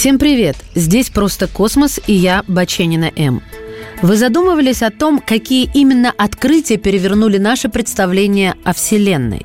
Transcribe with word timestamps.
Всем 0.00 0.18
привет! 0.18 0.56
Здесь 0.74 1.10
«Просто 1.10 1.46
космос» 1.46 2.00
и 2.06 2.14
я, 2.14 2.42
Баченина 2.48 3.12
М. 3.16 3.42
Вы 4.00 4.16
задумывались 4.16 4.80
о 4.80 4.90
том, 4.90 5.18
какие 5.20 5.70
именно 5.74 6.10
открытия 6.16 6.78
перевернули 6.78 7.36
наше 7.36 7.68
представление 7.68 8.54
о 8.64 8.72
Вселенной? 8.72 9.44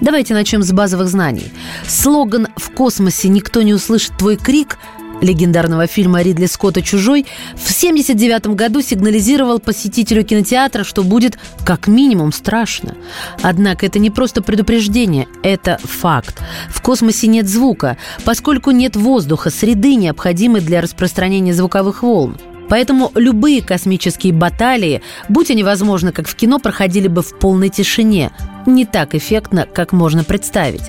Давайте 0.00 0.32
начнем 0.32 0.62
с 0.62 0.70
базовых 0.70 1.08
знаний. 1.08 1.48
Слоган 1.88 2.46
«В 2.56 2.70
космосе 2.70 3.26
никто 3.26 3.62
не 3.62 3.74
услышит 3.74 4.16
твой 4.16 4.36
крик» 4.36 4.78
легендарного 5.20 5.86
фильма 5.86 6.22
Ридли 6.22 6.46
Скотта 6.46 6.82
«Чужой» 6.82 7.26
в 7.54 7.64
1979 7.64 8.48
году 8.48 8.82
сигнализировал 8.82 9.58
посетителю 9.58 10.24
кинотеатра, 10.24 10.84
что 10.84 11.02
будет 11.02 11.38
как 11.64 11.86
минимум 11.88 12.32
страшно. 12.32 12.94
Однако 13.42 13.86
это 13.86 13.98
не 13.98 14.10
просто 14.10 14.42
предупреждение, 14.42 15.28
это 15.42 15.78
факт. 15.82 16.40
В 16.68 16.80
космосе 16.82 17.26
нет 17.26 17.48
звука, 17.48 17.96
поскольку 18.24 18.70
нет 18.70 18.96
воздуха, 18.96 19.50
среды, 19.50 19.94
необходимой 19.94 20.60
для 20.60 20.80
распространения 20.80 21.54
звуковых 21.54 22.02
волн. 22.02 22.36
Поэтому 22.68 23.12
любые 23.14 23.62
космические 23.62 24.32
баталии, 24.32 25.02
будь 25.28 25.50
они 25.50 25.62
возможны, 25.62 26.12
как 26.12 26.28
в 26.28 26.34
кино, 26.34 26.58
проходили 26.58 27.08
бы 27.08 27.22
в 27.22 27.38
полной 27.38 27.68
тишине. 27.68 28.32
Не 28.66 28.84
так 28.84 29.14
эффектно, 29.14 29.66
как 29.72 29.92
можно 29.92 30.24
представить. 30.24 30.82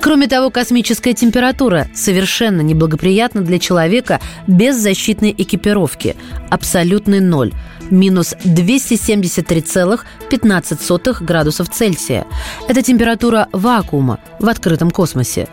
Кроме 0.00 0.28
того, 0.28 0.50
космическая 0.50 1.12
температура 1.12 1.88
совершенно 1.94 2.62
неблагоприятна 2.62 3.42
для 3.42 3.58
человека 3.58 4.20
без 4.46 4.76
защитной 4.76 5.34
экипировки. 5.36 6.16
Абсолютный 6.50 7.20
ноль 7.20 7.52
минус 7.90 8.34
273,15 8.44 11.24
градусов 11.24 11.70
Цельсия. 11.70 12.26
Это 12.68 12.82
температура 12.82 13.48
вакуума 13.52 14.18
в 14.38 14.46
открытом 14.48 14.90
космосе. 14.90 15.48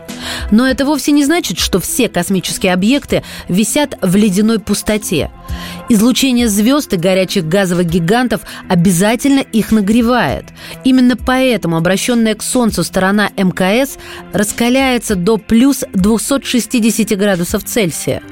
Но 0.50 0.66
это 0.66 0.84
вовсе 0.84 1.12
не 1.12 1.24
значит, 1.24 1.58
что 1.58 1.80
все 1.80 2.08
космические 2.08 2.72
объекты 2.72 3.22
висят 3.48 3.96
в 4.00 4.16
ледяной 4.16 4.58
пустоте. 4.58 5.30
Излучение 5.88 6.48
звезд 6.48 6.92
и 6.92 6.96
горячих 6.96 7.46
газовых 7.46 7.86
гигантов 7.86 8.40
обязательно 8.68 9.40
их 9.40 9.70
нагревает. 9.70 10.44
Именно 10.84 11.16
поэтому 11.16 11.76
обращенная 11.76 12.34
к 12.34 12.42
Солнцу 12.42 12.82
сторона 12.82 13.30
МКС 13.36 13.96
раскаляется 14.32 15.14
до 15.14 15.36
плюс 15.36 15.84
260 15.92 17.16
градусов 17.16 17.64
Цельсия. 17.64 18.22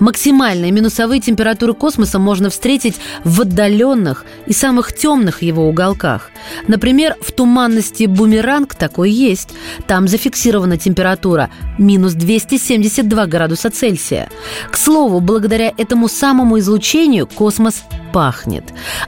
Максимальные 0.00 0.70
минусовые 0.70 1.20
температуры 1.20 1.72
космоса 1.72 2.18
можно 2.18 2.50
встретить 2.50 2.96
в 3.24 3.40
отдаленных 3.40 4.24
и 4.46 4.52
самых 4.52 4.94
темных 4.94 5.42
его 5.42 5.68
уголках. 5.68 6.30
Например, 6.66 7.16
в 7.20 7.32
туманности 7.32 8.04
Бумеранг 8.04 8.74
такой 8.74 9.10
есть. 9.10 9.50
Там 9.86 10.08
зафиксирована 10.08 10.76
температура 10.76 11.50
минус 11.78 12.14
272 12.14 13.26
градуса 13.26 13.70
Цельсия. 13.70 14.28
К 14.70 14.76
слову, 14.76 15.20
благодаря 15.20 15.72
этому 15.76 16.08
самому 16.08 16.58
излучению 16.58 17.26
космос 17.26 17.82
пахнет. 18.12 18.64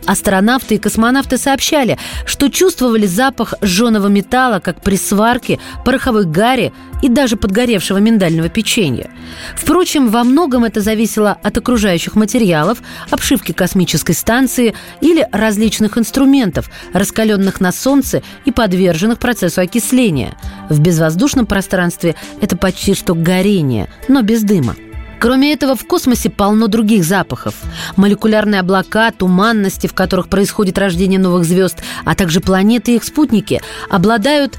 Астронавты 0.06 0.76
и 0.76 0.78
космонавты 0.78 1.38
сообщали, 1.38 1.98
что 2.26 2.48
чувствовали 2.48 3.06
запах 3.06 3.54
жженого 3.62 4.08
металла, 4.08 4.60
как 4.60 4.82
при 4.82 4.96
сварке, 4.96 5.58
пороховой 5.84 6.24
гари 6.24 6.72
и 7.02 7.08
даже 7.08 7.36
подгоревшего 7.36 7.98
миндального 7.98 8.48
печенья. 8.48 9.10
Впрочем, 9.56 10.08
во 10.08 10.24
многом 10.24 10.64
это 10.64 10.80
зависело 10.80 11.36
от 11.42 11.56
окружающих 11.56 12.14
материалов, 12.14 12.78
обшивки 13.10 13.52
космической 13.52 14.12
станции 14.12 14.74
или 15.00 15.26
различных 15.32 15.98
инструментов, 15.98 16.70
раскаленных 16.92 17.60
на 17.60 17.72
Солнце 17.72 18.22
и 18.44 18.52
подверженных 18.52 19.18
процессу 19.18 19.60
окисления. 19.60 20.34
В 20.68 20.80
безвоздушном 20.80 21.46
пространстве 21.46 22.16
это 22.40 22.56
почти 22.56 22.94
что 22.94 23.14
горение, 23.14 23.88
но 24.08 24.22
без 24.22 24.42
дыма. 24.42 24.76
Кроме 25.20 25.52
этого, 25.52 25.76
в 25.76 25.86
космосе 25.86 26.30
полно 26.30 26.66
других 26.66 27.04
запахов. 27.04 27.54
Молекулярные 27.96 28.60
облака, 28.60 29.10
туманности, 29.10 29.86
в 29.86 29.92
которых 29.92 30.28
происходит 30.28 30.78
рождение 30.78 31.20
новых 31.20 31.44
звезд, 31.44 31.76
а 32.06 32.14
также 32.14 32.40
планеты 32.40 32.92
и 32.92 32.96
их 32.96 33.04
спутники, 33.04 33.60
обладают 33.90 34.56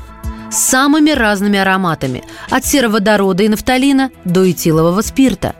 самыми 0.51 1.11
разными 1.11 1.57
ароматами– 1.57 2.23
от 2.49 2.65
сероводорода 2.65 3.43
и 3.43 3.49
нафталина 3.49 4.11
до 4.25 4.49
этилового 4.49 5.01
спирта. 5.01 5.55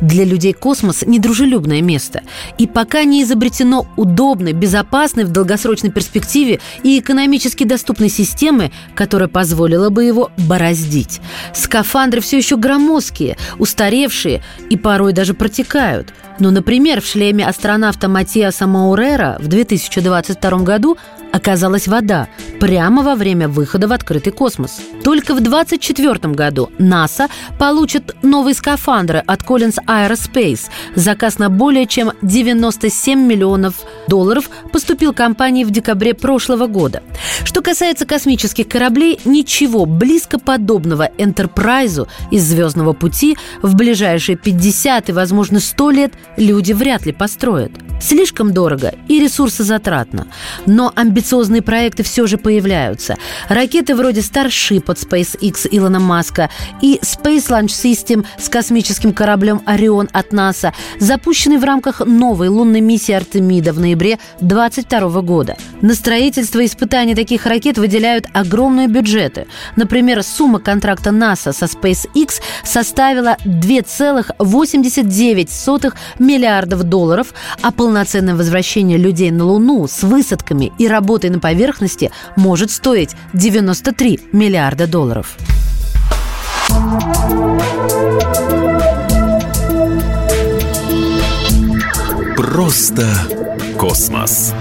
Для 0.00 0.24
людей 0.24 0.52
космос– 0.52 1.02
недружелюбное 1.06 1.82
место. 1.82 2.22
И 2.58 2.66
пока 2.66 3.04
не 3.04 3.22
изобретено 3.22 3.86
удобной, 3.96 4.52
безопасной 4.52 5.24
в 5.24 5.30
долгосрочной 5.30 5.90
перспективе 5.90 6.60
и 6.82 6.98
экономически 7.00 7.64
доступной 7.64 8.08
системы, 8.08 8.70
которая 8.94 9.28
позволила 9.28 9.90
бы 9.90 10.04
его 10.04 10.30
бороздить. 10.36 11.20
Скафандры 11.52 12.20
все 12.20 12.38
еще 12.38 12.56
громоздкие, 12.56 13.36
устаревшие 13.58 14.42
и 14.70 14.76
порой 14.76 15.12
даже 15.12 15.34
протекают. 15.34 16.12
Но, 16.38 16.50
например, 16.50 17.00
в 17.00 17.06
шлеме 17.06 17.46
астронавта 17.46 18.08
Матиаса 18.08 18.66
Маурера 18.66 19.36
в 19.40 19.48
2022 19.48 20.58
году 20.58 20.98
оказалась 21.36 21.86
вода 21.86 22.28
прямо 22.60 23.02
во 23.02 23.14
время 23.14 23.48
выхода 23.48 23.86
в 23.86 23.92
открытый 23.92 24.32
космос. 24.32 24.80
Только 25.04 25.34
в 25.34 25.40
2024 25.40 26.34
году 26.34 26.70
НАСА 26.78 27.28
получит 27.58 28.16
новые 28.22 28.54
скафандры 28.54 29.18
от 29.18 29.42
Collins 29.42 29.76
Aerospace. 29.86 30.62
Заказ 30.94 31.38
на 31.38 31.50
более 31.50 31.86
чем 31.86 32.12
97 32.22 33.20
миллионов 33.20 33.74
долларов 34.08 34.50
поступил 34.72 35.12
компании 35.12 35.64
в 35.64 35.70
декабре 35.70 36.14
прошлого 36.14 36.66
года. 36.66 37.02
Что 37.44 37.60
касается 37.60 38.06
космических 38.06 38.68
кораблей, 38.68 39.20
ничего 39.24 39.84
близко 39.86 40.38
подобного 40.38 41.10
Энтерпрайзу 41.18 42.08
из 42.30 42.44
«Звездного 42.44 42.94
пути» 42.94 43.36
в 43.62 43.74
ближайшие 43.74 44.36
50 44.36 45.10
и, 45.10 45.12
возможно, 45.12 45.60
100 45.60 45.90
лет 45.90 46.12
люди 46.36 46.72
вряд 46.72 47.04
ли 47.06 47.12
построят. 47.12 47.72
Слишком 48.00 48.52
дорого 48.52 48.94
и 49.08 49.20
ресурсозатратно. 49.20 50.26
Но 50.66 50.92
амбициозные 50.94 51.62
проекты 51.62 52.02
все 52.02 52.26
же 52.26 52.36
появляются. 52.38 53.16
Ракеты 53.48 53.94
вроде 53.94 54.20
Starship 54.20 54.90
от 54.90 54.98
SpaceX 54.98 55.66
Илона 55.70 56.00
Маска 56.00 56.50
и 56.82 56.98
Space 57.02 57.48
Launch 57.48 57.68
System 57.68 58.26
с 58.38 58.48
космическим 58.48 59.12
кораблем 59.12 59.62
Орион 59.66 60.08
от 60.12 60.32
НАСА, 60.32 60.72
запущенный 61.00 61.58
в 61.58 61.64
рамках 61.64 62.00
новой 62.00 62.48
лунной 62.48 62.80
миссии 62.80 63.12
Артемида 63.12 63.72
в 63.72 63.80
ноябре 63.80 64.18
2022 64.40 65.22
года. 65.22 65.56
На 65.80 65.94
строительство 65.94 66.60
и 66.60 66.66
испытания 66.66 67.14
таких 67.14 67.46
ракет 67.46 67.78
выделяют 67.78 68.26
огромные 68.32 68.88
бюджеты. 68.88 69.46
Например, 69.76 70.22
сумма 70.22 70.58
контракта 70.58 71.12
НАСА 71.12 71.52
со 71.52 71.66
SpaceX 71.66 72.40
составила 72.64 73.36
2,89 73.44 75.94
миллиардов 76.18 76.82
долларов, 76.84 77.34
а 77.62 77.70
полноценное 77.86 78.34
возвращение 78.34 78.98
людей 78.98 79.30
на 79.30 79.44
Луну 79.44 79.86
с 79.86 80.02
высадками 80.02 80.72
и 80.76 80.88
работой 80.88 81.30
на 81.30 81.38
поверхности 81.38 82.10
может 82.34 82.72
стоить 82.72 83.10
93 83.32 84.18
миллиарда 84.32 84.88
долларов. 84.88 85.36
Просто 92.36 93.06
космос. 93.78 94.52